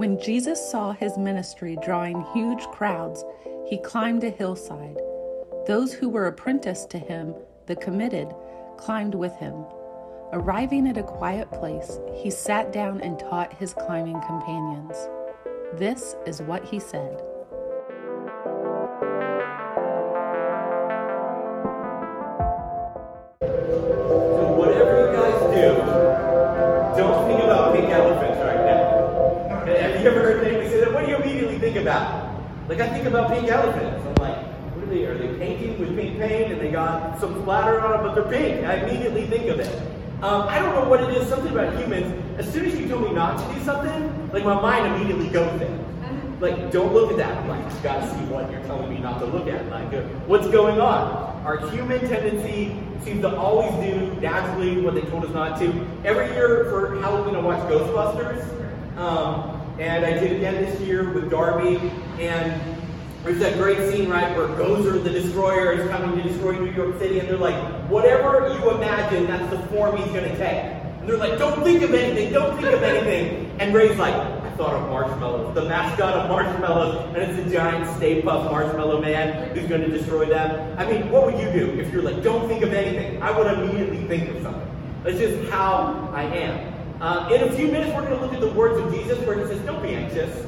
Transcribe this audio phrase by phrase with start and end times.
[0.00, 3.22] When Jesus saw his ministry drawing huge crowds,
[3.66, 4.96] he climbed a hillside.
[5.66, 7.34] Those who were apprenticed to him,
[7.66, 8.34] the committed,
[8.78, 9.62] climbed with him.
[10.32, 14.96] Arriving at a quiet place, he sat down and taught his climbing companions.
[15.74, 17.22] This is what he said.
[31.80, 32.42] About?
[32.68, 34.06] Like I think about pink elephants.
[34.06, 34.36] I'm like,
[34.74, 35.04] what are they?
[35.06, 38.30] Are they painting with pink paint and they got some splatter on them, but they're
[38.32, 38.66] pink?
[38.66, 39.82] I immediately think of it.
[40.22, 42.12] Um, I don't know what it is, something about humans.
[42.38, 45.58] As soon as you tell me not to do something, like my mind immediately goes
[45.58, 45.78] there.
[46.40, 47.36] Like, don't look at that.
[47.36, 49.68] I'm like, you gotta see what you're telling me not to look at.
[49.68, 49.92] Like,
[50.26, 51.44] what's going on?
[51.44, 52.74] Our human tendency
[53.04, 55.86] seems to always do naturally what they told us not to.
[56.04, 58.42] Every year for Halloween, I watch Ghostbusters.
[58.96, 61.76] Um, and I did again this year with Darby.
[62.18, 62.76] And
[63.24, 66.98] there's that great scene, right, where Gozer the Destroyer is coming to destroy New York
[66.98, 67.56] City, and they're like,
[67.88, 70.64] whatever you imagine, that's the form he's going to take.
[71.00, 73.50] And they're like, don't think of anything, don't think of anything.
[73.58, 77.96] And Ray's like, I thought of marshmallows, the mascot of marshmallows, and it's a giant
[77.96, 80.78] Stay Puft Marshmallow Man who's going to destroy them.
[80.78, 83.22] I mean, what would you do if you're like, don't think of anything?
[83.22, 84.68] I would immediately think of something.
[85.04, 86.69] That's just how I am.
[87.00, 89.38] Uh, in a few minutes, we're going to look at the words of Jesus where
[89.38, 90.44] he says, don't be anxious.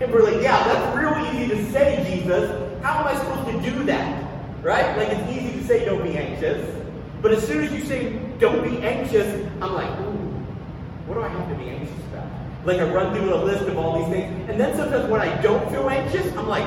[0.00, 2.82] And we're like, yeah, that's real easy to say, Jesus.
[2.82, 4.24] How am I supposed to do that?
[4.62, 4.96] Right?
[4.96, 6.74] Like, it's easy to say, don't be anxious.
[7.20, 10.14] But as soon as you say, don't be anxious, I'm like, ooh,
[11.06, 12.26] what do I have to be anxious about?
[12.64, 14.48] Like, I run through a list of all these things.
[14.48, 16.66] And then sometimes when I don't feel anxious, I'm like,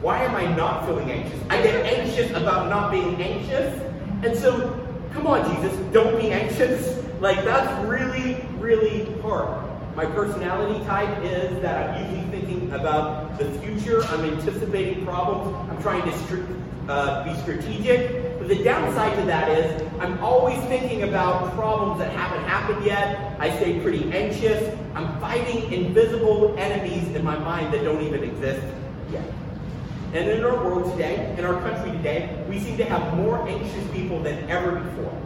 [0.00, 1.38] why am I not feeling anxious?
[1.48, 3.80] I get anxious about not being anxious.
[4.24, 7.01] And so, come on, Jesus, don't be anxious.
[7.22, 9.70] Like, that's really, really hard.
[9.94, 14.02] My personality type is that I'm usually thinking about the future.
[14.06, 15.54] I'm anticipating problems.
[15.70, 16.42] I'm trying to str-
[16.88, 18.40] uh, be strategic.
[18.40, 23.36] But the downside to that is I'm always thinking about problems that haven't happened yet.
[23.38, 24.76] I stay pretty anxious.
[24.96, 28.66] I'm fighting invisible enemies in my mind that don't even exist
[29.12, 29.32] yet.
[30.12, 33.86] And in our world today, in our country today, we seem to have more anxious
[33.92, 35.16] people than ever before.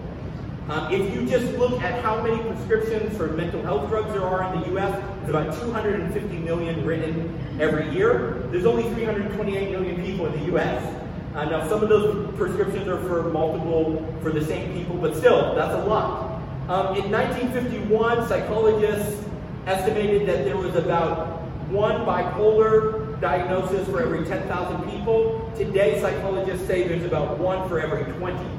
[0.69, 4.53] Um, if you just look at how many prescriptions for mental health drugs there are
[4.53, 8.43] in the U.S., it's about 250 million written every year.
[8.51, 11.05] There's only 328 million people in the U.S.
[11.37, 15.55] Uh, now, some of those prescriptions are for multiple, for the same people, but still,
[15.55, 16.43] that's a lot.
[16.69, 19.25] Um, in 1951, psychologists
[19.67, 25.49] estimated that there was about one bipolar diagnosis for every 10,000 people.
[25.57, 28.56] Today, psychologists say there's about one for every 20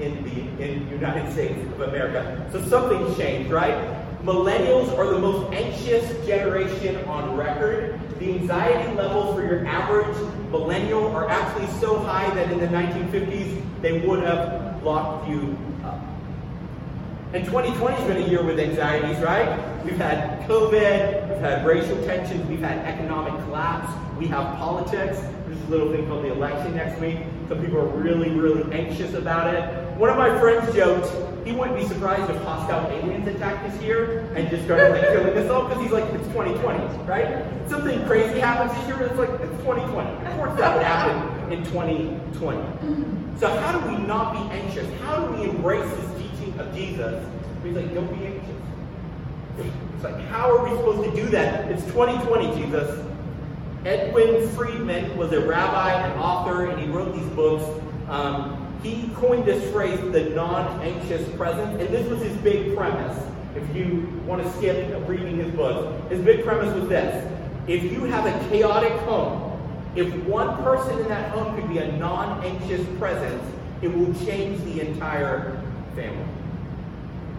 [0.00, 2.48] in the in United States of America.
[2.52, 3.74] So something's changed, right?
[4.22, 8.00] Millennials are the most anxious generation on record.
[8.18, 10.16] The anxiety levels for your average
[10.50, 16.00] millennial are actually so high that in the 1950s they would have locked you up.
[17.32, 19.84] And 2020 has been a year with anxieties, right?
[19.84, 25.18] We've had COVID, we've had racial tensions, we've had economic collapse, we have politics.
[25.46, 27.18] There's a little thing called the election next week.
[27.48, 29.85] Some people are really, really anxious about it.
[29.98, 31.10] One of my friends joked
[31.46, 35.38] he wouldn't be surprised if hostile aliens attacked this year and just started like killing
[35.38, 37.46] us all because he's like, it's 2020, right?
[37.68, 40.26] Something crazy happens this year, it's like, it's 2020.
[40.26, 43.38] Of course that would happen in 2020.
[43.38, 44.92] So how do we not be anxious?
[45.02, 47.24] How do we embrace this teaching of Jesus?
[47.62, 48.56] He's like, don't be anxious.
[49.94, 51.70] It's like, how are we supposed to do that?
[51.70, 53.06] It's 2020, Jesus.
[53.84, 57.64] Edwin Friedman was a rabbi and author, and he wrote these books.
[58.08, 63.18] Um, he coined this phrase, the non-anxious presence, and this was his big premise.
[63.54, 67.32] If you want to skip reading his books, his big premise was this.
[67.66, 69.52] If you have a chaotic home,
[69.96, 73.42] if one person in that home could be a non-anxious presence,
[73.82, 75.60] it will change the entire
[75.94, 76.24] family.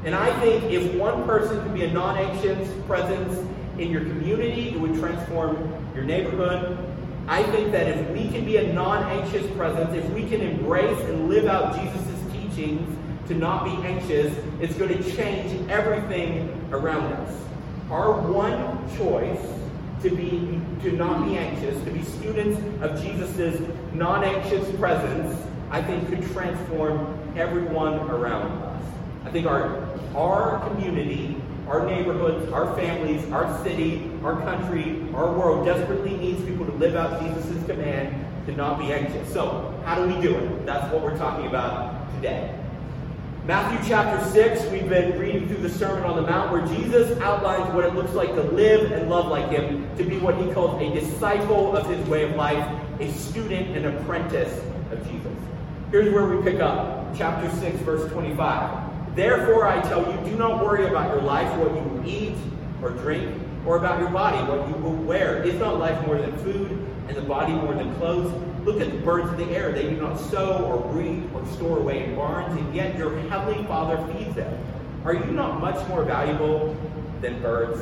[0.06, 3.38] And I think if one person could be a non-anxious presence
[3.78, 5.56] in your community, it would transform
[5.94, 6.78] your neighborhood.
[7.28, 11.28] I think that if we can be a non-anxious presence, if we can embrace and
[11.28, 12.98] live out Jesus' teachings
[13.28, 17.36] to not be anxious, it's going to change everything around us.
[17.92, 19.46] Our one choice
[20.04, 23.62] to be to not be anxious, to be students of Jesus'
[23.94, 28.84] non-anxious presence, I think could transform everyone around us.
[29.26, 29.86] I think our
[30.16, 31.37] our community,
[31.68, 36.96] our neighborhoods, our families, our city, our country, our world desperately needs people to live
[36.96, 39.32] out Jesus' command to not be anxious.
[39.34, 40.66] So, how do we do it?
[40.66, 42.58] That's what we're talking about today.
[43.46, 47.74] Matthew chapter 6, we've been reading through the Sermon on the Mount where Jesus outlines
[47.74, 50.82] what it looks like to live and love like him, to be what he calls
[50.82, 52.66] a disciple of his way of life,
[53.00, 54.54] a student and apprentice
[54.92, 55.32] of Jesus.
[55.92, 58.87] Here's where we pick up chapter 6, verse 25.
[59.18, 62.38] Therefore, I tell you, do not worry about your life, what you eat
[62.84, 63.36] or drink,
[63.66, 65.42] or about your body, what you will wear.
[65.42, 66.70] Is not life more than food,
[67.08, 68.32] and the body more than clothes?
[68.64, 69.72] Look at the birds of the air.
[69.72, 73.66] They do not sow or reap or store away in barns, and yet your heavenly
[73.66, 74.56] Father feeds them.
[75.04, 76.78] Are you not much more valuable
[77.20, 77.82] than birds?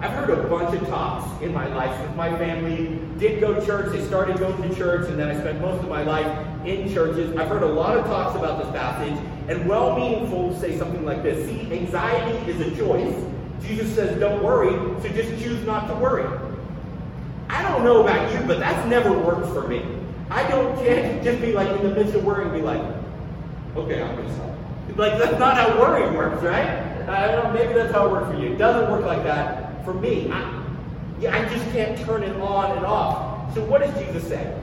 [0.00, 3.92] I've heard a bunch of talks in my life my family did go to church.
[3.92, 6.26] They started going to church, and then I spent most of my life
[6.66, 7.34] in churches.
[7.36, 11.04] I've heard a lot of talks about this passage, and well meaning folks say something
[11.04, 13.14] like this See, anxiety is a choice.
[13.62, 14.72] Jesus says, don't worry,
[15.02, 16.26] so just choose not to worry.
[17.48, 19.82] I don't know about you, but that's never worked for me.
[20.30, 22.82] I don't can't just be like in the midst of worrying, be like,
[23.76, 24.50] okay, I'm going to stop.
[24.96, 26.66] Like, that's not how worry works, right?
[27.06, 28.52] Uh, I don't know, maybe that's how it works for you.
[28.52, 30.30] It doesn't work like that for me.
[30.30, 30.42] I,
[31.20, 33.54] I just can't turn it on and off.
[33.54, 34.54] So, what does Jesus say?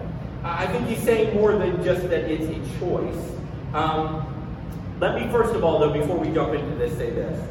[0.43, 3.31] I think he's saying more than just that it's a choice.
[3.73, 4.29] Um,
[4.99, 7.41] let me, first of all, though, before we jump into this, say this.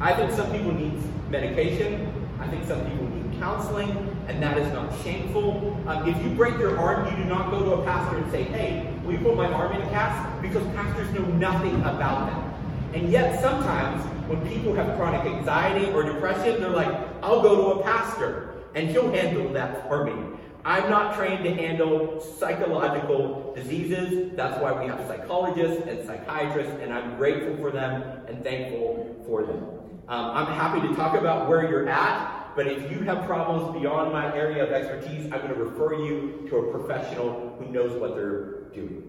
[0.00, 0.92] I think some people need
[1.30, 2.12] medication.
[2.40, 3.90] I think some people need counseling,
[4.28, 5.80] and that is not shameful.
[5.86, 8.42] Um, if you break your arm, you do not go to a pastor and say,
[8.42, 10.42] hey, will you put my arm in a cast?
[10.42, 12.94] Because pastors know nothing about that.
[12.94, 16.88] And yet, sometimes when people have chronic anxiety or depression, they're like,
[17.20, 20.38] I'll go to a pastor and he'll handle that for me.
[20.64, 24.30] I'm not trained to handle psychological diseases.
[24.36, 29.42] That's why we have psychologists and psychiatrists, and I'm grateful for them and thankful for
[29.42, 29.64] them.
[30.06, 34.12] Um, I'm happy to talk about where you're at, but if you have problems beyond
[34.12, 38.14] my area of expertise, I'm going to refer you to a professional who knows what
[38.14, 39.08] they're doing.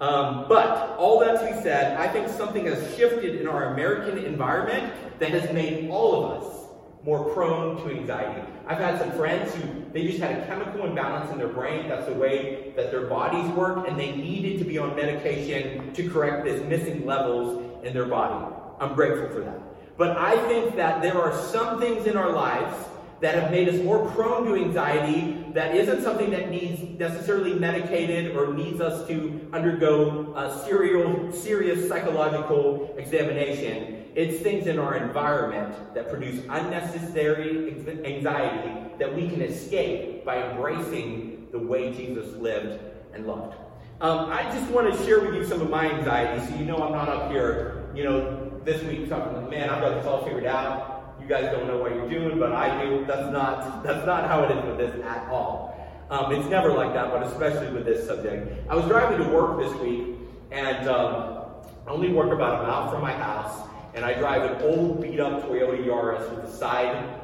[0.00, 4.18] Um, but all that to be said, I think something has shifted in our American
[4.18, 6.60] environment that has made all of us
[7.04, 8.42] more prone to anxiety.
[8.66, 11.88] I've had some friends who they just had a chemical imbalance in their brain.
[11.88, 16.10] That's the way that their bodies work, and they needed to be on medication to
[16.10, 18.54] correct this missing levels in their body.
[18.80, 19.58] I'm grateful for that.
[19.98, 22.74] But I think that there are some things in our lives
[23.20, 28.36] that have made us more prone to anxiety that isn't something that needs necessarily medicated
[28.36, 34.04] or needs us to undergo a serial, serious psychological examination.
[34.14, 37.74] It's things in our environment that produce unnecessary
[38.04, 42.80] anxiety that we can escape by embracing the way Jesus lived
[43.14, 43.56] and loved.
[44.00, 46.76] Um, I just want to share with you some of my anxiety so you know
[46.76, 50.46] I'm not up here, you know, this week talking man, I've got this all figured
[50.46, 53.04] out guys don't know what you're doing, but I do.
[53.06, 55.76] That's not that's not how it is with this at all.
[56.10, 58.68] Um, it's never like that, but especially with this subject.
[58.68, 60.16] I was driving to work this week,
[60.50, 61.44] and um,
[61.86, 65.20] I only work about a mile from my house, and I drive an old beat
[65.20, 67.20] up Toyota Yaris with the side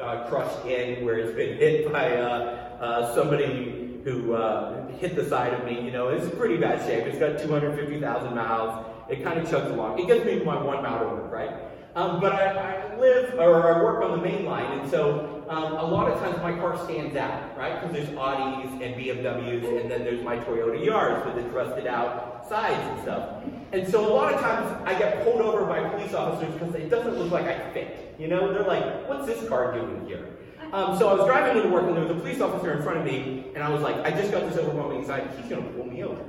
[0.00, 5.24] uh, crushed in where it's been hit by uh, uh, somebody who uh, hit the
[5.28, 5.80] side of me.
[5.80, 7.06] You know, it's pretty bad shape.
[7.06, 8.86] It's got 250,000 miles.
[9.08, 9.98] It kind of chugs along.
[9.98, 11.50] It gets me to my one mile to work, right?
[11.98, 15.72] Um, but I, I, live or I work on the main line, and so um,
[15.72, 17.80] a lot of times my car stands out, right?
[17.80, 22.46] Because there's Audis and BMWs, and then there's my Toyota Yaris with its rusted out
[22.48, 23.42] sides and stuff.
[23.72, 26.88] And so a lot of times I get pulled over by police officers because it
[26.88, 28.14] doesn't look like I fit.
[28.16, 30.24] You know, they're like, "What's this car doing here?"
[30.72, 32.98] Um, so I was driving into work, and there was a police officer in front
[32.98, 35.36] of me, and I was like, "I just got this overwhelming anxiety.
[35.36, 36.24] He's going to pull me over."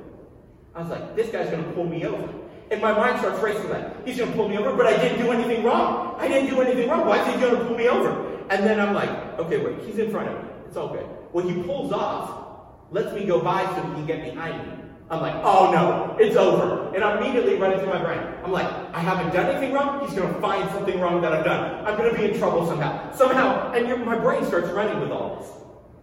[0.73, 2.27] I was like, "This guy's going to pull me over."
[2.71, 5.19] And my mind starts racing like, he's going to pull me over, but I didn't
[5.25, 6.15] do anything wrong.
[6.19, 7.07] I didn't do anything wrong.
[7.07, 8.37] Why is he going to pull me over?
[8.49, 9.09] And then I'm like,
[9.39, 10.49] okay, wait, he's in front of me.
[10.67, 11.05] It's all good.
[11.31, 12.47] When he pulls off,
[12.91, 14.73] lets me go by so he can get behind me.
[15.11, 16.93] I'm like, oh no, it's over.
[16.93, 18.19] And I'm immediately running through my brain.
[18.43, 20.05] I'm like, I haven't done anything wrong.
[20.05, 21.83] He's going to find something wrong that I've done.
[21.85, 23.11] I'm going to be in trouble somehow.
[23.13, 23.71] Somehow.
[23.73, 25.49] And my brain starts running with all this.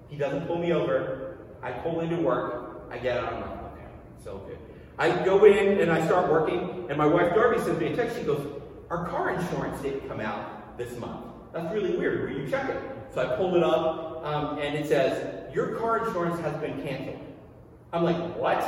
[0.08, 1.38] He doesn't pull me over.
[1.62, 2.88] I pull into work.
[2.90, 3.32] I get out.
[3.32, 3.86] I'm like, okay,
[4.18, 4.58] it's all good.
[4.98, 8.16] I go in and I start working, and my wife Darby sends me a text.
[8.16, 8.40] She goes,
[8.88, 11.26] Our car insurance didn't come out this month.
[11.52, 12.30] That's really weird.
[12.30, 12.80] Will you check it?
[13.12, 17.20] So I pulled it up, um, and it says, Your car insurance has been canceled.
[17.92, 18.62] I'm like, What?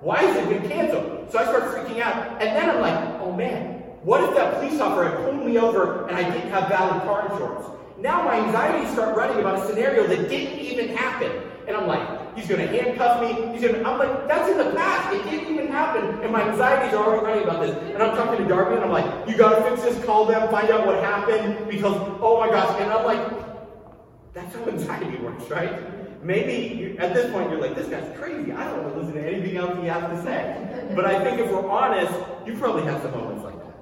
[0.00, 1.30] Why has it been canceled?
[1.30, 4.80] So I start freaking out, and then I'm like, Oh man, what if that police
[4.80, 7.66] officer had pulled me over and I didn't have valid car insurance?
[7.98, 11.30] Now my anxieties start running about a scenario that didn't even happen.
[11.68, 13.52] And I'm like, he's going to handcuff me.
[13.52, 15.14] He's going to, I'm like, that's in the past.
[15.14, 16.20] It didn't even happen.
[16.22, 17.76] And my anxieties are already running about this.
[17.92, 20.04] And I'm talking to Darby and I'm like, you got to fix this.
[20.04, 20.50] Call them.
[20.50, 21.68] Find out what happened.
[21.68, 22.80] Because, oh my gosh.
[22.80, 26.24] And I'm like, that's how anxiety works, right?
[26.24, 28.52] Maybe at this point you're like, this guy's crazy.
[28.52, 30.92] I don't want to listen to anything else he has to say.
[30.94, 32.12] But I think if we're honest,
[32.46, 33.76] you probably have some moments like that.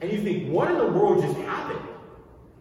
[0.00, 1.80] And you think, what in the world just happened?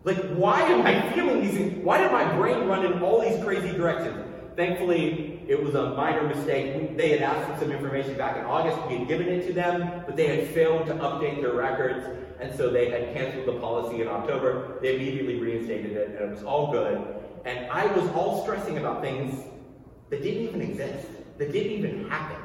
[0.04, 1.84] Like, why am I feeling these?
[1.84, 4.33] Why did my brain run in all these crazy directions?
[4.56, 6.96] Thankfully, it was a minor mistake.
[6.96, 8.78] They had asked for some information back in August.
[8.88, 12.06] We had given it to them, but they had failed to update their records,
[12.40, 14.78] and so they had canceled the policy in October.
[14.82, 17.04] They immediately reinstated it, and it was all good.
[17.46, 19.44] And I was all stressing about things
[20.10, 21.08] that didn't even exist,
[21.40, 22.38] that didn't even happen.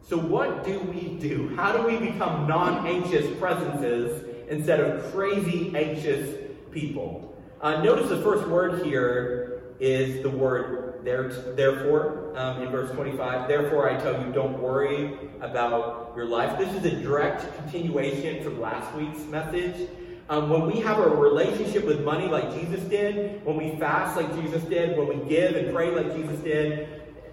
[0.00, 1.54] So, what do we do?
[1.56, 6.36] How do we become non anxious presences instead of crazy anxious
[6.70, 7.34] people?
[7.60, 9.41] Uh, notice the first word here
[9.82, 13.48] is the word there, therefore um, in verse 25.
[13.48, 16.56] Therefore, I tell you, don't worry about your life.
[16.56, 19.88] This is a direct continuation from last week's message.
[20.28, 24.32] Um, when we have a relationship with money like Jesus did, when we fast like
[24.40, 26.88] Jesus did, when we give and pray like Jesus did,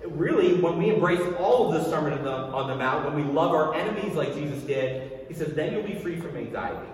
[0.07, 3.31] really, when we embrace all of the Sermon on the, on the Mount, when we
[3.31, 6.89] love our enemies like Jesus did, he says, then you'll be free from anxiety.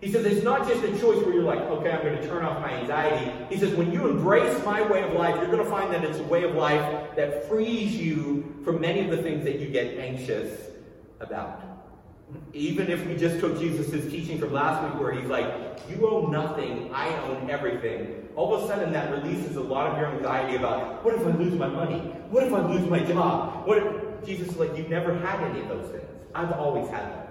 [0.00, 2.44] He says it's not just a choice where you're like, okay, I'm going to turn
[2.44, 3.32] off my anxiety.
[3.50, 6.20] He says when you embrace my way of life, you're going to find that it's
[6.20, 9.98] a way of life that frees you from many of the things that you get
[9.98, 10.70] anxious
[11.18, 11.62] about.
[12.52, 16.30] Even if we just took Jesus' teaching from last week where he's like, you own
[16.30, 18.28] nothing, I own everything.
[18.36, 21.30] All of a sudden that releases a lot of your anxiety about, what if I
[21.30, 21.98] lose my money?
[22.30, 23.66] What if I lose my job?
[23.66, 26.04] What if Jesus is like, you've never had any of those things.
[26.34, 27.27] I've always had them.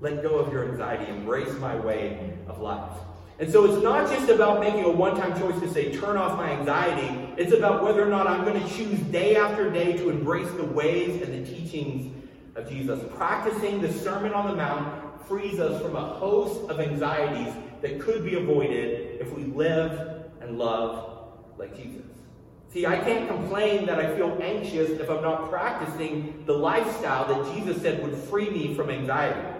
[0.00, 1.10] Let go of your anxiety.
[1.10, 2.98] Embrace my way of life.
[3.38, 6.36] And so it's not just about making a one time choice to say, turn off
[6.36, 7.32] my anxiety.
[7.38, 10.64] It's about whether or not I'm going to choose day after day to embrace the
[10.64, 12.14] ways and the teachings
[12.54, 13.00] of Jesus.
[13.14, 18.24] Practicing the Sermon on the Mount frees us from a host of anxieties that could
[18.24, 22.02] be avoided if we live and love like Jesus.
[22.72, 27.54] See, I can't complain that I feel anxious if I'm not practicing the lifestyle that
[27.54, 29.59] Jesus said would free me from anxiety.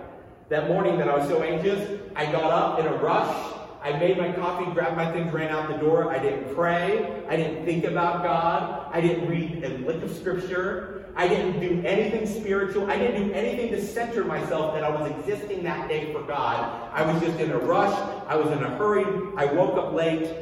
[0.50, 3.54] That morning that I was so anxious, I got up in a rush.
[3.85, 6.11] I made my coffee, grabbed my things, ran out the door.
[6.11, 7.23] I didn't pray.
[7.28, 8.90] I didn't think about God.
[8.92, 11.07] I didn't read a lick of scripture.
[11.14, 12.90] I didn't do anything spiritual.
[12.90, 16.90] I didn't do anything to center myself that I was existing that day for God.
[16.92, 17.95] I was just in a rush.
[18.26, 19.07] I was in a hurry.
[19.37, 20.35] I woke up late.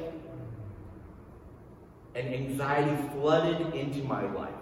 [2.15, 4.55] And anxiety flooded into my life.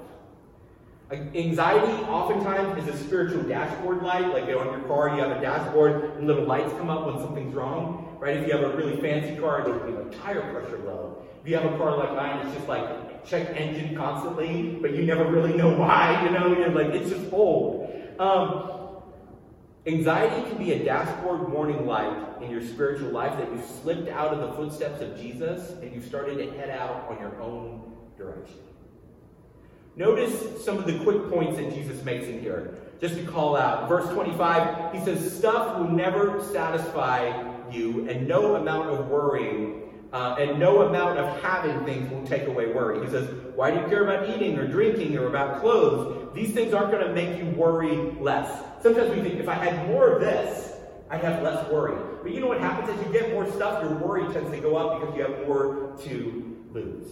[1.12, 4.26] Anxiety oftentimes is a spiritual dashboard light.
[4.26, 7.54] Like on your car, you have a dashboard and little lights come up when something's
[7.54, 8.16] wrong.
[8.18, 8.36] Right?
[8.36, 11.22] If you have a really fancy car, it'll be like tire pressure low.
[11.40, 15.04] If you have a car like mine, it's just like check engine constantly, but you
[15.04, 16.25] never really know why.
[16.25, 17.88] You know, you're like it's just old.
[18.18, 18.72] Um,
[19.86, 24.34] anxiety can be a dashboard warning light in your spiritual life that you slipped out
[24.34, 28.56] of the footsteps of Jesus and you started to head out on your own direction.
[29.96, 33.88] Notice some of the quick points that Jesus makes in here, just to call out.
[33.88, 37.32] Verse 25, he says, Stuff will never satisfy
[37.70, 42.46] you, and no amount of worrying uh, and no amount of having things will take
[42.46, 43.04] away worry.
[43.04, 46.34] He says, Why do you care about eating or drinking or about clothes?
[46.34, 48.64] These things aren't going to make you worry less.
[48.82, 50.72] Sometimes we think, if I had more of this,
[51.10, 51.96] I'd have less worry.
[52.22, 54.76] But you know what happens as you get more stuff, your worry tends to go
[54.76, 57.08] up because you have more to lose.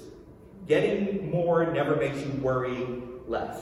[0.66, 2.86] Getting more never makes you worry
[3.26, 3.60] less.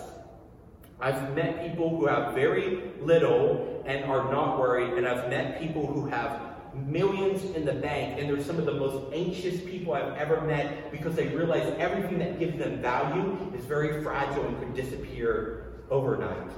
[1.01, 5.85] I've met people who have very little and are not worried, and I've met people
[5.85, 6.41] who have
[6.75, 10.93] millions in the bank, and they're some of the most anxious people I've ever met
[10.93, 16.53] because they realize everything that gives them value is very fragile and could disappear overnight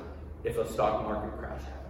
[0.45, 1.84] if a stock market crash happens.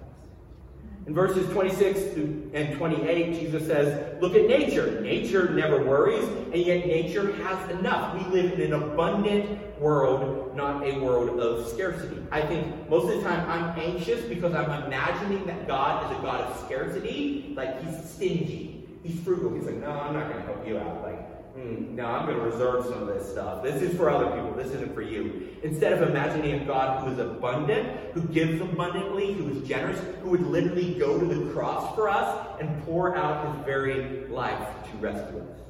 [1.07, 2.17] In verses 26
[2.55, 5.03] and 28, Jesus says, Look at nature.
[5.03, 8.15] Nature never worries, and yet nature has enough.
[8.15, 12.17] We live in an abundant world, not a world of scarcity.
[12.31, 16.23] I think most of the time I'm anxious because I'm imagining that God is a
[16.23, 18.89] God of scarcity, like he's stingy.
[19.03, 19.53] He's frugal.
[19.55, 21.03] He's like, no, I'm not going to help you out.
[21.03, 23.63] Like, Hmm, now I'm going to reserve some of this stuff.
[23.63, 24.55] This is for other people.
[24.55, 25.51] This isn't for you.
[25.63, 30.31] Instead of imagining a God who is abundant, who gives abundantly, who is generous, who
[30.31, 34.97] would literally go to the cross for us and pour out his very life to
[34.97, 35.61] rescue us.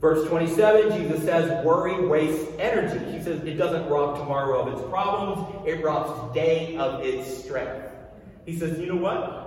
[0.00, 3.12] Verse 27, Jesus says, worry wastes energy.
[3.12, 7.84] He says it doesn't rob tomorrow of its problems, it robs today of its strength.
[8.46, 9.39] He says, you know what?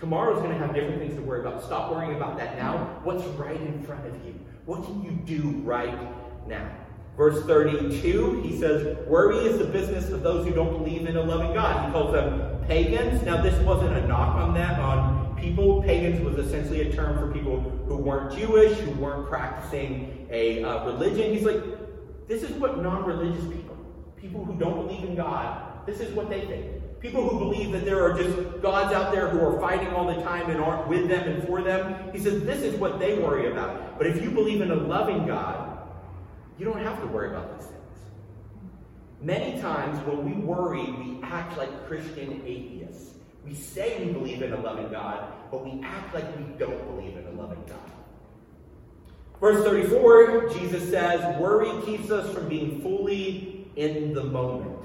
[0.00, 1.62] Tomorrow's going to have different things to worry about.
[1.62, 3.00] Stop worrying about that now.
[3.02, 4.34] What's right in front of you?
[4.64, 5.98] What can you do right
[6.46, 6.70] now?
[7.16, 11.22] Verse 32, he says, Worry is the business of those who don't believe in a
[11.22, 11.86] loving God.
[11.86, 13.24] He calls them pagans.
[13.24, 15.82] Now, this wasn't a knock on that, on people.
[15.82, 20.84] Pagans was essentially a term for people who weren't Jewish, who weren't practicing a uh,
[20.84, 21.32] religion.
[21.32, 21.60] He's like,
[22.28, 23.76] this is what non religious people,
[24.16, 26.77] people who don't believe in God, this is what they think.
[27.00, 30.20] People who believe that there are just gods out there who are fighting all the
[30.22, 32.10] time and aren't with them and for them.
[32.12, 33.98] He says this is what they worry about.
[33.98, 35.78] But if you believe in a loving God,
[36.58, 37.78] you don't have to worry about these things.
[39.20, 43.14] Many times when we worry, we act like Christian atheists.
[43.44, 47.16] We say we believe in a loving God, but we act like we don't believe
[47.16, 47.78] in a loving God.
[49.40, 54.84] Verse 34, Jesus says, Worry keeps us from being fully in the moment.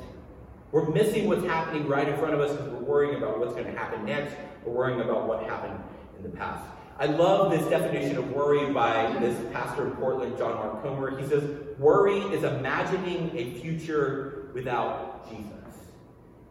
[0.74, 3.68] We're missing what's happening right in front of us because we're worrying about what's going
[3.68, 4.36] to happen next.
[4.66, 5.80] We're worrying about what happened
[6.18, 6.66] in the past.
[6.98, 11.16] I love this definition of worry by this pastor in Portland, John Mark Comer.
[11.20, 11.44] He says,
[11.78, 15.52] Worry is imagining a future without Jesus.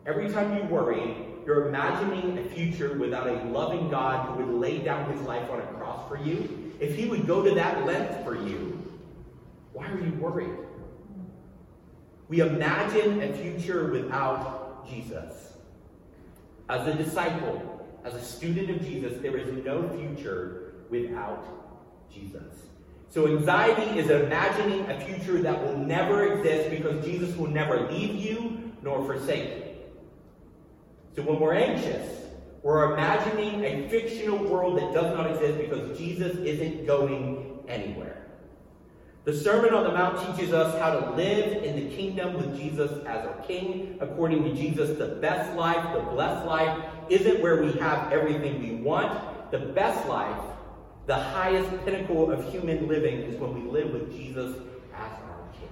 [0.06, 4.78] Every time you worry, you're imagining a future without a loving God who would lay
[4.78, 6.72] down his life on a cross for you.
[6.78, 8.88] If he would go to that length for you,
[9.72, 10.56] why are you worried?
[12.32, 15.52] We imagine a future without Jesus.
[16.66, 21.44] As a disciple, as a student of Jesus, there is no future without
[22.10, 22.54] Jesus.
[23.10, 28.14] So anxiety is imagining a future that will never exist because Jesus will never leave
[28.14, 29.64] you nor forsake you.
[31.14, 32.28] So when we're anxious,
[32.62, 38.21] we're imagining a fictional world that does not exist because Jesus isn't going anywhere.
[39.24, 42.90] The Sermon on the Mount teaches us how to live in the kingdom with Jesus
[43.06, 43.96] as our King.
[44.00, 48.82] According to Jesus, the best life, the blessed life, isn't where we have everything we
[48.82, 49.52] want.
[49.52, 50.42] The best life,
[51.06, 54.56] the highest pinnacle of human living, is when we live with Jesus
[54.92, 55.70] as our King.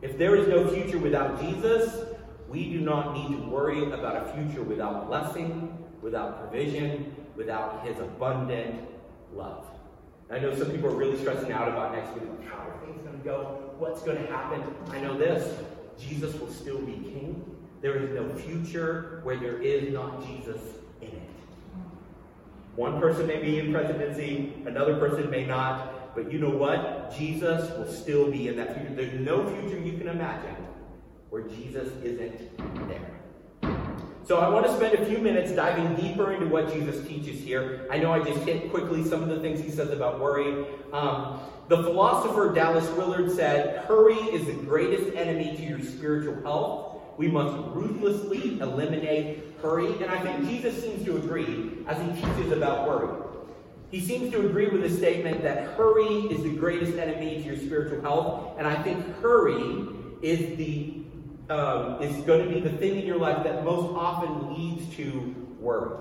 [0.00, 2.04] If there is no future without Jesus,
[2.48, 7.96] we do not need to worry about a future without blessing, without provision, without His
[8.00, 8.88] abundant
[9.32, 9.66] love.
[10.32, 12.24] I know some people are really stressing out about next week.
[12.26, 13.74] Like, how are things going to go?
[13.78, 14.64] What's going to happen?
[14.90, 15.58] I know this
[15.98, 17.44] Jesus will still be king.
[17.82, 20.60] There is no future where there is not Jesus
[21.02, 21.30] in it.
[22.76, 27.14] One person may be in presidency, another person may not, but you know what?
[27.14, 28.94] Jesus will still be in that future.
[28.94, 30.56] There's no future you can imagine
[31.28, 33.21] where Jesus isn't there.
[34.24, 37.88] So I want to spend a few minutes diving deeper into what Jesus teaches here.
[37.90, 40.64] I know I just hit quickly some of the things he says about worry.
[40.92, 47.00] Um, the philosopher Dallas Willard said, Hurry is the greatest enemy to your spiritual health.
[47.18, 49.92] We must ruthlessly eliminate hurry.
[49.94, 53.22] And I think Jesus seems to agree as he teaches about worry.
[53.90, 57.56] He seems to agree with the statement that hurry is the greatest enemy to your
[57.56, 58.56] spiritual health.
[58.56, 59.86] And I think hurry
[60.22, 61.01] is the
[61.50, 65.34] um, is going to be the thing in your life that most often leads to
[65.60, 65.98] worry.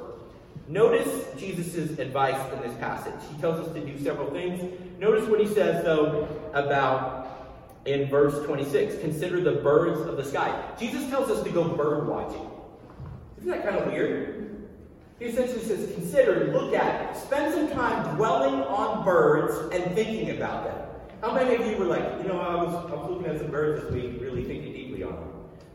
[0.68, 3.20] Notice Jesus' advice in this passage.
[3.34, 4.62] He tells us to do several things.
[5.00, 7.22] Notice what he says, though, about
[7.86, 10.64] in verse 26 consider the birds of the sky.
[10.80, 12.50] Jesus tells us to go bird watching.
[13.40, 14.70] Isn't that kind of weird?
[15.20, 20.64] He essentially says, consider, look at, spend some time dwelling on birds and thinking about
[20.64, 20.88] them.
[21.22, 23.52] How many of you were like, you know, I was, I was looking at some
[23.52, 25.31] birds this week, really thinking deeply on them?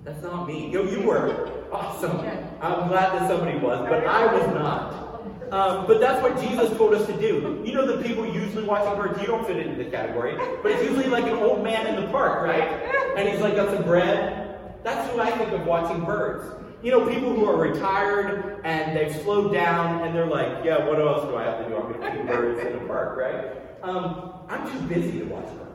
[0.07, 0.71] That's not me.
[0.71, 1.51] Yo, you were.
[1.73, 2.21] Awesome.
[2.61, 5.53] I'm glad that somebody was, but I was not.
[5.53, 7.61] Um, but that's what Jesus told us to do.
[7.67, 10.83] You know the people usually watching birds, you don't fit into the category, but it's
[10.85, 12.69] usually like an old man in the park, right?
[13.17, 14.81] And he's like got some bread.
[14.85, 16.55] That's who I think of watching birds.
[16.85, 21.01] You know, people who are retired and they've slowed down and they're like, yeah, what
[21.01, 21.77] else do I have to do?
[21.77, 23.57] I'm going to feed birds in the park, right?
[23.83, 25.66] Um, I'm too busy to watch birds.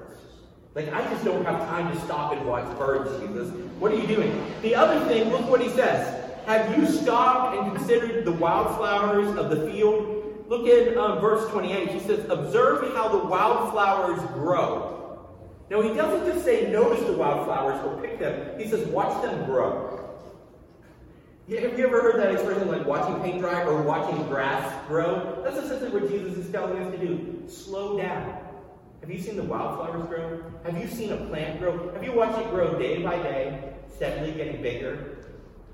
[0.74, 3.50] Like, I just don't have time to stop and watch birds, Jesus.
[3.80, 4.46] What are you doing?
[4.62, 6.22] The other thing, look what he says.
[6.46, 10.46] Have you stopped and considered the wildflowers of the field?
[10.48, 11.90] Look at um, verse 28.
[11.90, 15.28] He says, Observe how the wildflowers grow.
[15.70, 18.60] Now, he doesn't just say, Notice the wildflowers or pick them.
[18.60, 19.92] He says, Watch them grow.
[21.50, 25.42] Have you ever heard that expression like, watching paint dry or watching grass grow.
[25.44, 27.44] That's essentially what Jesus is telling us to do.
[27.48, 28.41] Slow down.
[29.02, 30.44] Have you seen the wildflowers grow?
[30.64, 31.92] Have you seen a plant grow?
[31.92, 35.18] Have you watched it grow day by day, steadily getting bigger?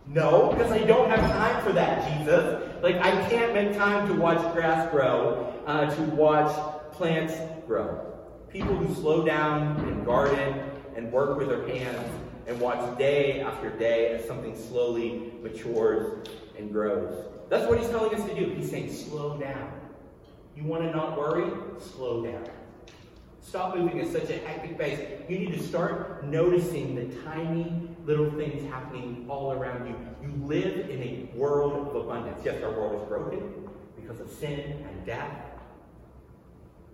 [0.08, 2.82] No, because I don't have time for that, Jesus.
[2.82, 6.56] Like, I can't make time to watch grass grow, uh, to watch
[6.94, 7.34] plants
[7.68, 8.14] grow.
[8.50, 10.62] People who slow down and garden
[10.96, 12.10] and work with their hands
[12.48, 16.26] and watch day after day as something slowly matures
[16.58, 17.26] and grows.
[17.50, 18.52] That's what he's telling us to do.
[18.52, 19.74] He's saying, slow down.
[20.56, 21.52] You want to not worry?
[21.80, 22.48] Slow down.
[23.48, 25.00] Stop moving at such a hectic pace.
[25.30, 29.96] You need to start noticing the tiny little things happening all around you.
[30.22, 32.42] You live in a world of abundance.
[32.44, 35.32] Yes, our world is broken because of sin and death.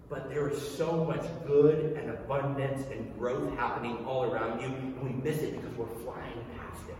[0.10, 5.02] But there is so much good and abundance and growth happening all around you, and
[5.02, 6.98] we miss it because we're flying past it.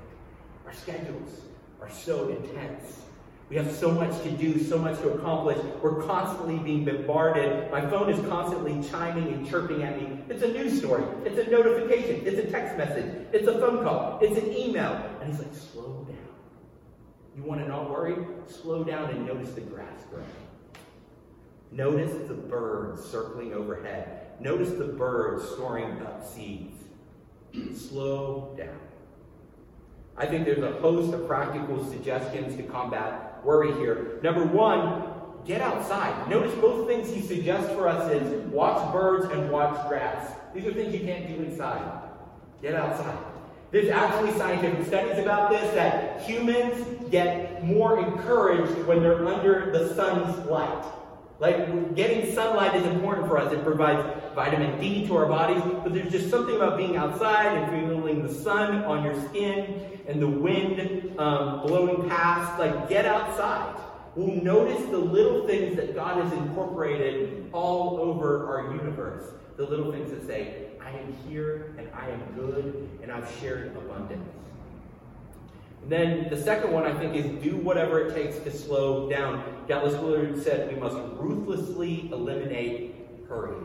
[0.66, 1.42] Our schedules
[1.80, 3.02] are so intense.
[3.50, 5.60] We have so much to do, so much to accomplish.
[5.82, 7.70] We're constantly being bombarded.
[7.72, 10.20] My phone is constantly chiming and chirping at me.
[10.30, 11.04] It's a news story.
[11.26, 12.26] It's a notification.
[12.26, 13.28] It's a text message.
[13.32, 14.20] It's a phone call.
[14.22, 14.94] It's an email.
[15.22, 16.18] And he's like, slow down.
[17.36, 18.16] You want to not worry?
[18.48, 20.26] Slow down and notice the grass growing.
[21.72, 24.40] Notice the birds circling overhead.
[24.40, 26.78] Notice the birds storing up seeds.
[27.76, 28.80] Slow down.
[30.16, 34.20] I think there's a host of practical suggestions to combat worry here.
[34.24, 35.04] Number one,
[35.46, 36.30] get outside.
[36.30, 40.34] Notice both things he suggests for us is watch birds and watch grass.
[40.54, 42.02] These are things you can't do inside.
[42.62, 43.18] Get outside.
[43.72, 49.96] There's actually scientific studies about this that humans get more encouraged when they're under the
[49.96, 50.86] sun's light.
[51.40, 53.52] Like getting sunlight is important for us.
[53.52, 57.72] It provides vitamin D to our bodies, but there's just something about being outside and
[57.72, 62.60] feeling the sun on your skin and the wind um, blowing past.
[62.60, 63.80] Like get outside.
[64.16, 69.24] We'll notice the little things that God has incorporated all over our universe.
[69.58, 73.76] The little things that say, I am here and I am good and I've shared
[73.76, 74.30] abundance.
[75.82, 79.44] And then the second one, I think, is do whatever it takes to slow down.
[79.68, 82.96] Dallas Willard said we must ruthlessly eliminate
[83.28, 83.56] hurry.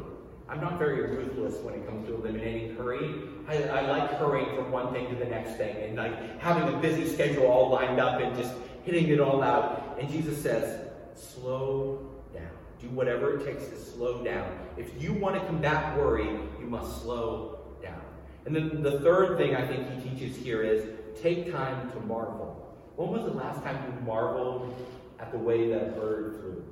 [0.48, 3.22] I'm not very ruthless when it comes to eliminating hurry.
[3.46, 6.78] I, I, like hurrying from one thing to the next thing and like having a
[6.78, 9.98] busy schedule all lined up and just hitting it all out.
[10.00, 12.48] And Jesus says, slow down.
[12.80, 14.58] Do whatever it takes to slow down.
[14.78, 18.00] If you want to combat worry, you must slow down.
[18.46, 20.86] And then the third thing I think he teaches here is
[21.20, 22.74] take time to marvel.
[22.96, 24.74] When was the last time you marveled
[25.20, 26.64] at the way that a bird flew?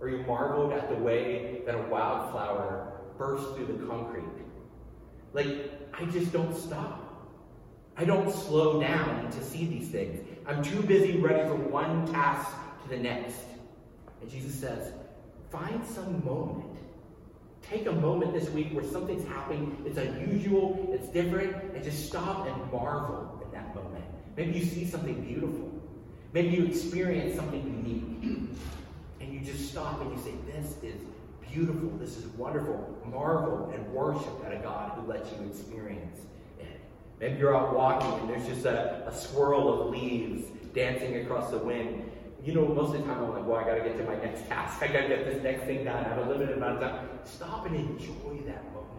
[0.00, 2.89] Or you marveled at the way that a wildflower
[3.20, 4.24] burst through the concrete?
[5.34, 7.06] Like, I just don't stop.
[7.96, 10.26] I don't slow down to see these things.
[10.46, 12.50] I'm too busy running from one task
[12.82, 13.36] to the next.
[14.22, 14.94] And Jesus says,
[15.52, 16.78] find some moment.
[17.60, 22.46] Take a moment this week where something's happening, it's unusual, it's different, and just stop
[22.46, 24.04] and marvel at that moment.
[24.34, 25.70] Maybe you see something beautiful.
[26.32, 28.48] Maybe you experience something unique.
[29.20, 31.02] And you just stop and you say, This is
[31.52, 31.90] beautiful.
[31.98, 32.96] This is wonderful.
[33.10, 36.18] Marvel and worship at a God who lets you experience
[36.58, 36.80] it.
[37.18, 41.58] Maybe you're out walking and there's just a, a swirl of leaves dancing across the
[41.58, 42.10] wind.
[42.44, 44.16] You know, most of the time I'm like, well, I got to get to my
[44.16, 44.82] next task.
[44.82, 46.04] I got to get this next thing done.
[46.04, 47.08] I have a limited amount of time.
[47.24, 48.90] Stop and enjoy that moment.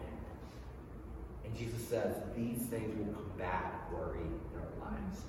[1.44, 5.22] And Jesus says these things will combat worry in our lives.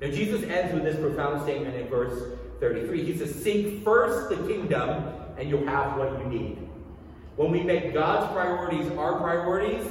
[0.00, 3.04] Now, Jesus ends with this profound statement in verse 33.
[3.04, 5.04] He says, Seek first the kingdom,
[5.38, 6.58] and you'll have what you need.
[7.36, 9.86] When we make God's priorities our priorities,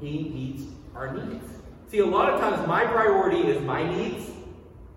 [0.00, 1.44] He meets our needs.
[1.90, 4.30] See, a lot of times my priority is my needs,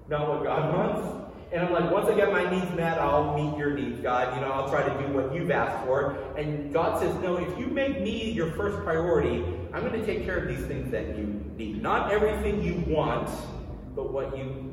[0.09, 1.21] not what God wants.
[1.51, 4.33] And I'm like, once I get my needs met, I'll meet your needs, God.
[4.35, 6.17] You know, I'll try to do what you've asked for.
[6.37, 10.23] And God says, no, if you make me your first priority, I'm going to take
[10.23, 11.81] care of these things that you need.
[11.81, 13.29] Not everything you want,
[13.95, 14.70] but what you.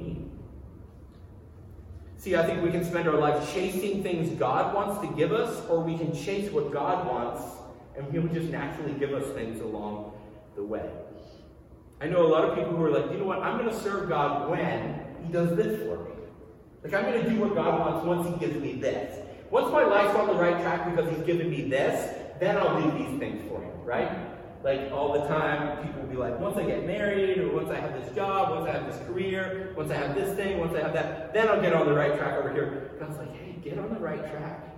[2.18, 5.64] See, I think we can spend our life chasing things God wants to give us,
[5.68, 7.42] or we can chase what God wants,
[7.96, 10.12] and He'll just naturally give us things along
[10.56, 10.90] the way.
[12.00, 13.80] I know a lot of people who are like, you know what, I'm going to
[13.80, 16.10] serve God when He does this for me.
[16.82, 19.24] Like, I'm going to do what God wants once He gives me this.
[19.50, 22.98] Once my life's on the right track because He's given me this, then I'll do
[22.98, 24.27] these things for Him, right?
[24.62, 27.76] Like, all the time, people will be like, once I get married, or once I
[27.76, 30.80] have this job, once I have this career, once I have this thing, once I
[30.80, 32.92] have that, then I'll get on the right track over here.
[32.98, 34.76] God's like, hey, get on the right track.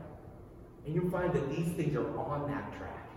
[0.84, 3.10] And you'll find that these things are on that track.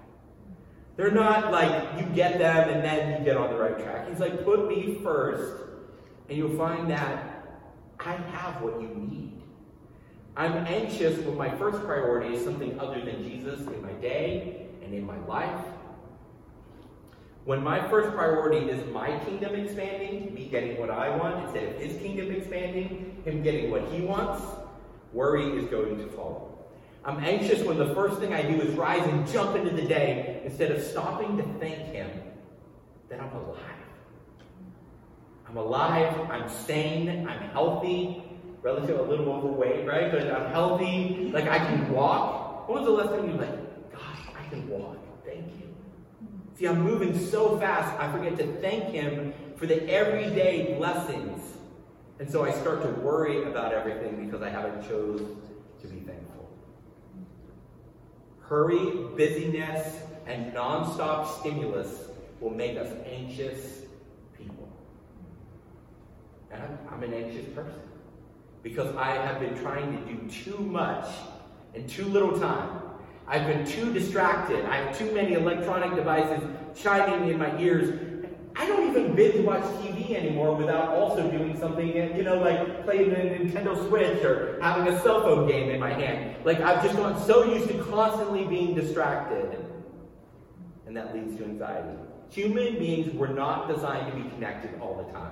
[0.95, 4.07] They're not like you get them and then you get on the right track.
[4.07, 5.63] He's like, put me first,
[6.29, 7.45] and you'll find that
[7.99, 9.41] I have what you need.
[10.35, 14.93] I'm anxious when my first priority is something other than Jesus in my day and
[14.93, 15.65] in my life.
[17.45, 21.81] When my first priority is my kingdom expanding, me getting what I want, instead of
[21.81, 24.41] his kingdom expanding, him getting what he wants,
[25.11, 26.57] worry is going to follow.
[27.03, 30.41] I'm anxious when the first thing I do is rise and jump into the day
[30.45, 32.09] instead of stopping to thank him
[33.09, 33.59] that I'm alive.
[35.45, 38.23] I'm alive, I'm sane, I'm healthy,
[38.61, 40.09] relative a little overweight, right?
[40.09, 42.69] But I'm healthy, like I can walk.
[42.69, 45.02] When was the last time you were like, gosh, I can walk?
[46.55, 51.41] See, I'm moving so fast, I forget to thank Him for the everyday blessings.
[52.19, 55.19] And so I start to worry about everything because I haven't chose
[55.81, 56.49] to be thankful.
[58.41, 62.07] Hurry, busyness, and nonstop stimulus
[62.39, 63.81] will make us anxious
[64.37, 64.69] people.
[66.51, 67.81] And I'm, I'm an anxious person
[68.61, 71.07] because I have been trying to do too much
[71.73, 72.81] in too little time.
[73.33, 74.63] I've been too distracted.
[74.65, 77.99] I have too many electronic devices chiming in my ears.
[78.55, 83.11] I don't even binge watch TV anymore without also doing something, you know, like playing
[83.11, 86.45] a Nintendo Switch or having a cell phone game in my hand.
[86.45, 89.57] Like I've just gotten so used to constantly being distracted.
[90.85, 91.97] And that leads to anxiety.
[92.29, 95.31] Human beings were not designed to be connected all the time.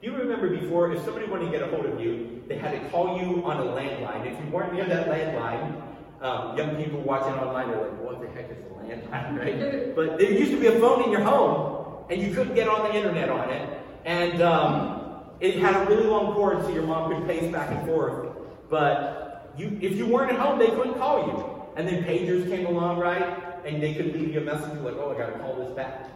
[0.00, 2.72] Do you remember before, if somebody wanted to get a hold of you, they had
[2.72, 4.24] to call you on a landline.
[4.24, 5.93] If you weren't near that landline,
[6.24, 9.94] um, young people watching online are like, what the heck is a landline, right?
[9.96, 12.88] but there used to be a phone in your home, and you couldn't get on
[12.88, 13.68] the internet on it.
[14.06, 17.86] And um, it had a really long cord so your mom could pace back and
[17.86, 18.34] forth.
[18.70, 21.62] But you, if you weren't at home, they couldn't call you.
[21.76, 23.64] And then pagers came along, right?
[23.66, 26.10] And they could leave you a message like, oh, I got to call this back.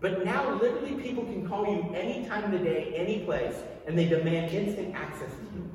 [0.00, 3.54] But now, literally, people can call you any time of the day, any place,
[3.86, 5.70] and they demand instant access to you.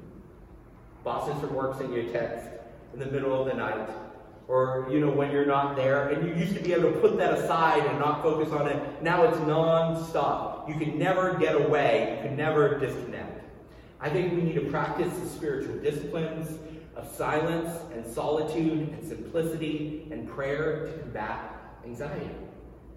[1.04, 2.59] Bosses from work send you a text
[2.94, 3.90] in the middle of the night,
[4.48, 7.18] or you know when you're not there, and you used to be able to put
[7.18, 9.04] that aside and not focus on it.
[9.04, 10.68] Now it's non-stop.
[10.68, 12.18] You can never get away.
[12.18, 13.44] You can never disconnect.
[14.02, 16.58] I think we need to practice the spiritual disciplines
[16.96, 21.52] of silence and solitude and simplicity and prayer to combat
[21.86, 22.30] anxiety.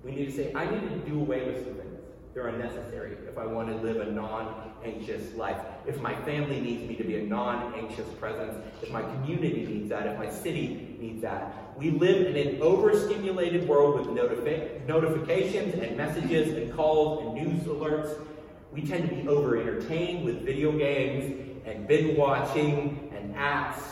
[0.05, 2.00] We need to say, I need to do away with some things.
[2.35, 5.60] They're unnecessary if I want to live a non anxious life.
[5.86, 9.88] If my family needs me to be a non anxious presence, if my community needs
[9.90, 11.76] that, if my city needs that.
[11.76, 17.62] We live in an overstimulated world with notifi- notifications and messages and calls and news
[17.62, 18.18] alerts.
[18.72, 23.82] We tend to be over entertained with video games and binge watching and apps.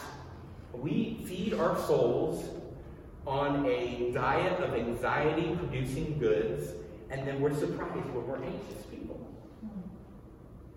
[0.73, 2.49] We feed our souls
[3.27, 6.73] on a diet of anxiety producing goods,
[7.11, 8.90] and then we're surprised when we're anxious.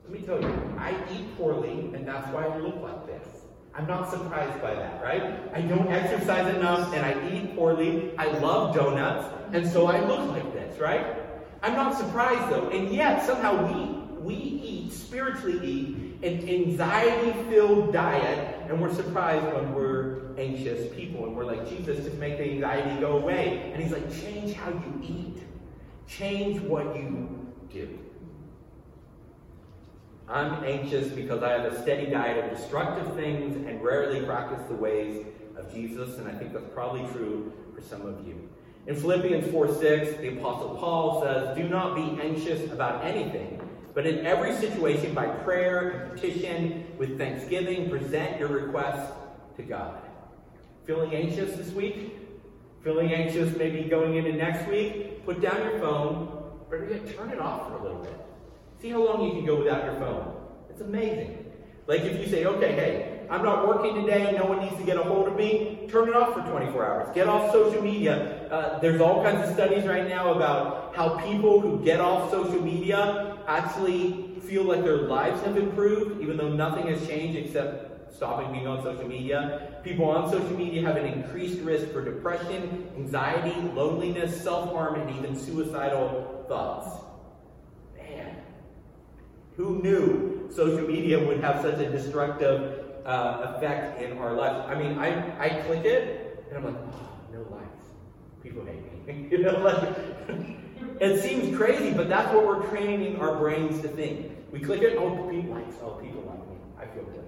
[0.04, 3.28] Let me tell you, I eat poorly, and that's why I look like this.
[3.74, 5.40] I'm not surprised by that, right?
[5.54, 8.14] I don't exercise enough, and I eat poorly.
[8.18, 11.18] I love donuts, and so I look like this, right?
[11.64, 18.70] I'm not surprised though, and yet somehow we we eat spiritually eat an anxiety-filled diet,
[18.70, 21.26] and we're surprised when we're anxious people.
[21.26, 23.72] And we're like, Jesus, just make the anxiety go away.
[23.74, 25.44] And he's like, change how you eat,
[26.08, 28.00] change what you do.
[30.34, 34.74] I'm anxious because I have a steady diet of destructive things and rarely practice the
[34.74, 38.50] ways of Jesus, and I think that's probably true for some of you.
[38.88, 43.62] In Philippians 4 6, the Apostle Paul says, Do not be anxious about anything,
[43.94, 49.14] but in every situation, by prayer and petition, with thanksgiving, present your requests
[49.58, 50.02] to God.
[50.86, 52.18] Feeling anxious this week?
[52.84, 55.24] Feeling anxious maybe going into next week?
[55.26, 56.58] Put down your phone,
[56.90, 58.33] yet, turn it off for a little bit.
[58.84, 60.36] See how long you can go without your phone.
[60.70, 61.46] It's amazing.
[61.88, 64.98] Like if you say, okay, hey, I'm not working today, no one needs to get
[64.98, 67.16] a hold of me, turn it off for 24 hours.
[67.16, 68.46] Get off social media.
[68.52, 72.62] Uh, there's all kinds of studies right now about how people who get off social
[72.62, 78.52] media actually feel like their lives have improved, even though nothing has changed except stopping
[78.52, 79.80] being on social media.
[79.86, 85.10] People on social media have an increased risk for depression, anxiety, loneliness, self harm, and
[85.16, 87.03] even suicidal thoughts.
[89.58, 94.66] Who knew social media would have such a destructive uh, effect in our lives?
[94.68, 97.88] I mean, I, I click it, and I'm like, oh, no likes.
[98.42, 99.28] People hate me.
[99.32, 99.96] you know, like,
[101.00, 104.32] it seems crazy, but that's what we're training our brains to think.
[104.52, 106.56] We click it, oh, people likes, oh, people like me.
[106.80, 107.24] I feel good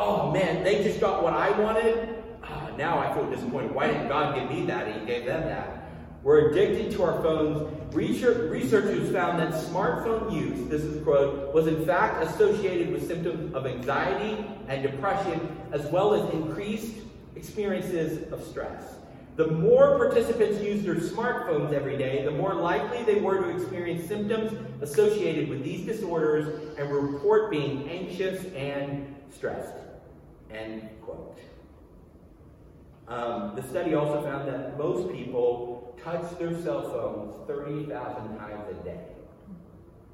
[0.00, 2.24] oh man, they just got what I wanted.
[2.42, 3.72] Uh, now I feel disappointed.
[3.72, 4.98] Why didn't God give me that?
[4.98, 5.79] He gave them that.
[6.22, 7.94] We're addicted to our phones.
[7.94, 13.66] researchers found that smartphone use, this is quote, was in fact associated with symptoms of
[13.66, 16.96] anxiety and depression, as well as increased
[17.36, 18.84] experiences of stress.
[19.36, 24.06] The more participants used their smartphones every day, the more likely they were to experience
[24.06, 24.52] symptoms
[24.82, 29.72] associated with these disorders and report being anxious and stressed.
[30.52, 31.38] End quote.
[33.10, 38.84] Um, the study also found that most people touch their cell phones 30,000 times a
[38.84, 39.00] day.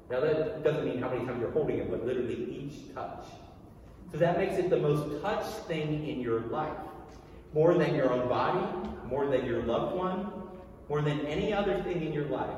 [0.09, 3.25] Now, that doesn't mean how many times you're holding it, but literally each touch.
[4.11, 6.77] So that makes it the most touched thing in your life.
[7.53, 8.65] More than your own body,
[9.07, 10.31] more than your loved one,
[10.89, 12.57] more than any other thing in your life,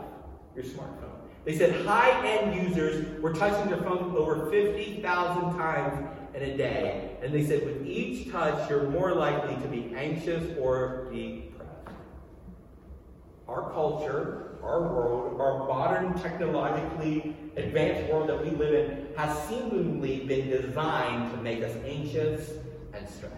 [0.56, 1.20] your smartphone.
[1.44, 7.18] They said high end users were touching their phone over 50,000 times a day.
[7.22, 11.98] And they said with each touch, you're more likely to be anxious or depressed.
[13.48, 20.26] Our culture, our world, our modern technologically advanced world that we live in has seemingly
[20.26, 22.52] been designed to make us anxious
[22.94, 23.36] and stressed.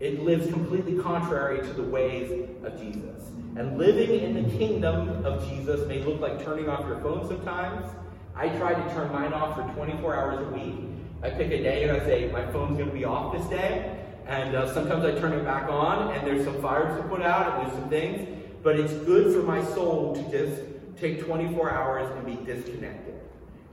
[0.00, 3.22] It lives completely contrary to the ways of Jesus.
[3.56, 7.86] And living in the kingdom of Jesus may look like turning off your phone sometimes.
[8.34, 10.93] I try to turn mine off for 24 hours a week.
[11.22, 14.04] I pick a day and I say, my phone's going to be off this day.
[14.26, 17.58] And uh, sometimes I turn it back on, and there's some fires to put out,
[17.58, 18.42] and there's some things.
[18.62, 20.62] But it's good for my soul to just
[20.96, 23.14] take 24 hours and be disconnected.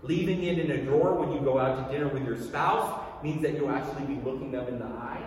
[0.04, 3.42] Leaving it in a drawer when you go out to dinner with your spouse means
[3.44, 5.24] that you'll actually be looking them in the eye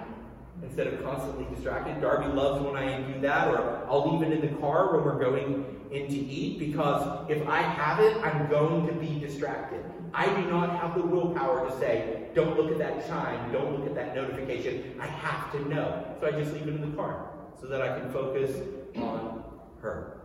[0.63, 2.01] instead of constantly distracted.
[2.01, 5.19] Darby loves when I do that, or I'll leave it in the car when we're
[5.19, 9.85] going in to eat because if I have it, I'm going to be distracted.
[10.15, 13.87] I do not have the willpower to say, don't look at that chime, don't look
[13.87, 14.95] at that notification.
[15.01, 16.17] I have to know.
[16.21, 18.57] So I just leave it in the car so that I can focus
[18.97, 19.43] on
[19.81, 20.21] her.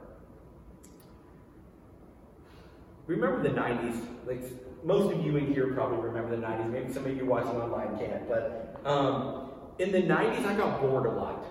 [3.07, 4.05] Remember the 90s?
[4.27, 4.43] Like
[4.83, 6.69] most of you in here probably remember the 90s.
[6.69, 9.49] Maybe some of you watching online can't, but um,
[9.79, 11.45] in the 90s, I got bored a lot.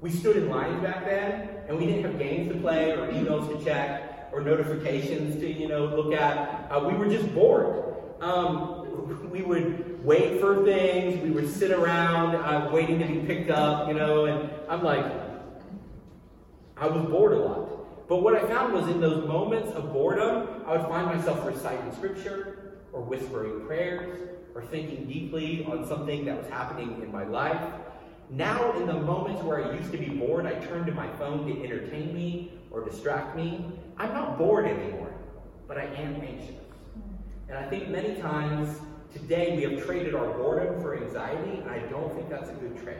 [0.00, 3.56] We stood in lines back then, and we didn't have games to play or emails
[3.56, 6.70] to check or notifications to, you know, look at.
[6.70, 7.94] Uh, we were just bored.
[8.20, 11.22] Um, we would wait for things.
[11.22, 15.04] We would sit around uh, waiting to be picked up, you know, and I'm like,
[16.76, 18.08] I was bored a lot.
[18.08, 21.92] But what I found was in those moments of boredom, I would find myself reciting
[21.94, 27.62] scripture or whispering prayers or thinking deeply on something that was happening in my life.
[28.28, 31.46] Now, in the moments where I used to be bored, I turn to my phone
[31.46, 33.64] to entertain me or distract me.
[33.96, 35.12] I'm not bored anymore,
[35.68, 36.56] but I am anxious.
[37.48, 38.78] And I think many times
[39.12, 42.82] today we have traded our boredom for anxiety, and I don't think that's a good
[42.82, 42.96] trade.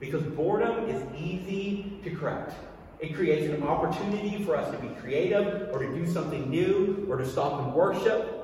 [0.00, 2.52] Because boredom is easy to correct.
[3.00, 7.16] It creates an opportunity for us to be creative or to do something new or
[7.16, 8.34] to stop and worship.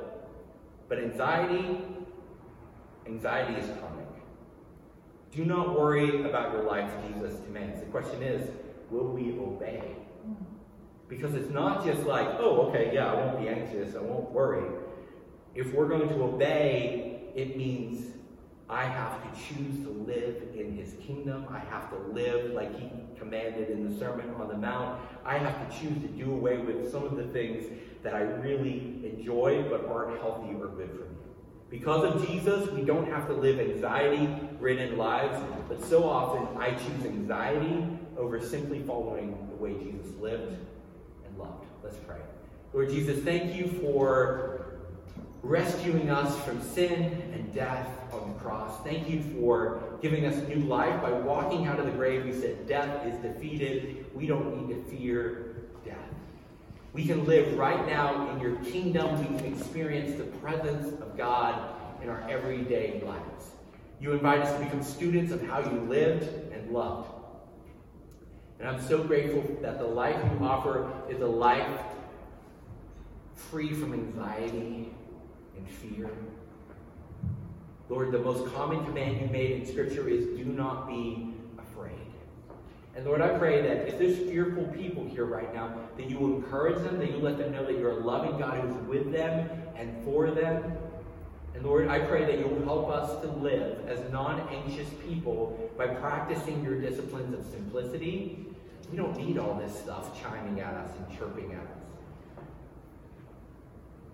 [0.89, 1.79] But anxiety
[3.07, 4.07] Anxiety is coming.
[5.31, 7.81] Do not worry about your life, Jesus commands.
[7.81, 8.49] The question is,
[8.91, 9.97] will we obey?
[11.09, 14.65] Because it's not just like, oh, okay, yeah, I won't be anxious, I won't worry.
[15.55, 18.15] If we're going to obey, it means
[18.69, 21.47] I have to choose to live in his kingdom.
[21.51, 25.01] I have to live like he commanded in the Sermon on the Mount.
[25.25, 27.67] I have to choose to do away with some of the things
[28.03, 31.17] that I really enjoy but aren't healthy or good for me.
[31.71, 35.37] Because of Jesus, we don't have to live anxiety ridden lives,
[35.69, 40.59] but so often I choose anxiety over simply following way Jesus lived
[41.27, 41.65] and loved.
[41.83, 42.21] Let's pray.
[42.75, 44.75] Lord Jesus, thank you for
[45.43, 48.85] rescuing us from sin and death on the cross.
[48.85, 52.27] Thank you for giving us new life by walking out of the grave.
[52.27, 54.05] You said death is defeated.
[54.15, 55.97] We don't need to fear death.
[56.93, 59.19] We can live right now in your kingdom.
[59.19, 63.53] We can experience the presence of God in our everyday lives.
[63.99, 67.14] You invite us to become students of how you lived and loved.
[68.65, 71.69] And I'm so grateful that the life you offer is a life
[73.35, 74.91] free from anxiety
[75.55, 76.09] and fear.
[77.91, 81.93] Lord, the most common command you made in Scripture is do not be afraid.
[82.97, 86.83] and Lord, I pray that if there's fearful people here right now, that you encourage
[86.85, 89.47] them, that you let them know that you're a loving God who's with them
[89.77, 90.79] and for them.
[91.55, 95.87] And Lord, I pray that you'll help us to live as non anxious people by
[95.87, 98.54] practicing your disciplines of simplicity.
[98.95, 102.47] We don't need all this stuff chiming at us and chirping at us.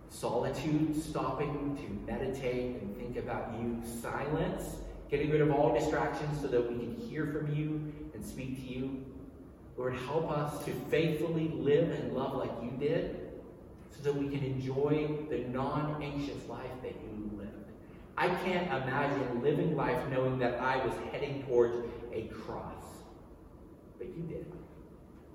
[0.09, 3.79] Solitude, stopping to meditate and think about you.
[4.01, 4.77] Silence,
[5.11, 8.63] getting rid of all distractions so that we can hear from you and speak to
[8.63, 9.05] you.
[9.77, 13.33] Lord, help us to faithfully live and love like you did
[13.95, 17.53] so that we can enjoy the non anxious life that you lived.
[18.17, 21.77] I can't imagine living life knowing that I was heading towards
[22.15, 22.83] a cross,
[23.99, 24.51] but you did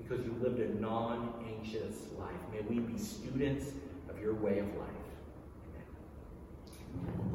[0.07, 2.35] because you lived a non anxious life.
[2.51, 3.71] May we be students
[4.09, 4.89] of your way of life.
[6.93, 7.25] Amen.